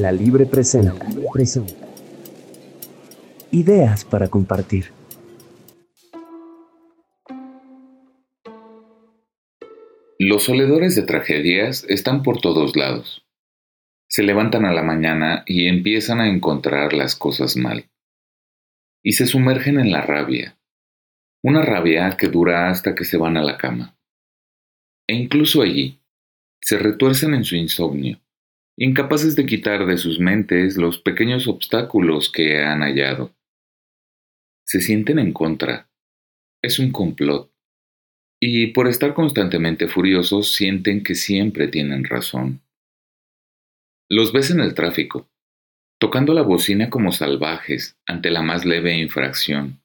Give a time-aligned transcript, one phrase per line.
[0.00, 0.94] La Libre presenta.
[3.50, 4.92] Ideas para compartir.
[10.18, 13.26] Los oledores de tragedias están por todos lados.
[14.08, 17.90] Se levantan a la mañana y empiezan a encontrar las cosas mal.
[19.02, 20.58] Y se sumergen en la rabia.
[21.42, 23.98] Una rabia que dura hasta que se van a la cama.
[25.06, 26.00] E incluso allí,
[26.62, 28.18] se retuercen en su insomnio,
[28.82, 33.36] incapaces de quitar de sus mentes los pequeños obstáculos que han hallado.
[34.64, 35.90] Se sienten en contra.
[36.62, 37.52] Es un complot.
[38.40, 42.62] Y por estar constantemente furiosos sienten que siempre tienen razón.
[44.08, 45.28] Los ves en el tráfico,
[46.00, 49.82] tocando la bocina como salvajes ante la más leve infracción,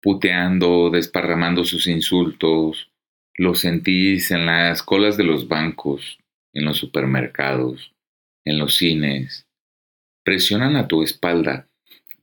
[0.00, 2.92] puteando, desparramando sus insultos,
[3.34, 6.20] lo sentís en las colas de los bancos,
[6.52, 7.94] en los supermercados,
[8.44, 9.46] en los cines.
[10.24, 11.68] Presionan a tu espalda,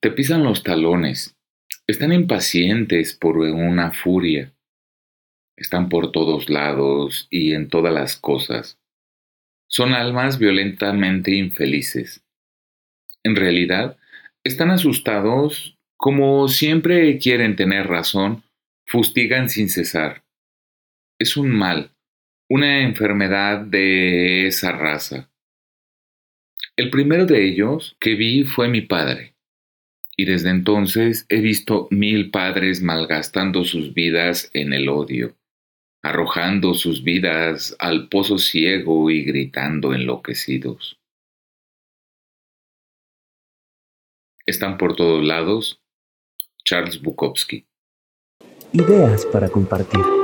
[0.00, 1.36] te pisan los talones,
[1.86, 4.52] están impacientes por una furia.
[5.56, 8.78] Están por todos lados y en todas las cosas.
[9.68, 12.24] Son almas violentamente infelices.
[13.22, 13.96] En realidad,
[14.42, 18.42] están asustados como siempre quieren tener razón,
[18.84, 20.24] fustigan sin cesar
[21.18, 21.93] es un mal,
[22.54, 25.28] una enfermedad de esa raza.
[26.76, 29.34] El primero de ellos que vi fue mi padre,
[30.16, 35.36] y desde entonces he visto mil padres malgastando sus vidas en el odio,
[36.00, 41.00] arrojando sus vidas al pozo ciego y gritando enloquecidos.
[44.46, 45.80] Están por todos lados.
[46.64, 47.66] Charles Bukowski.
[48.72, 50.23] Ideas para compartir.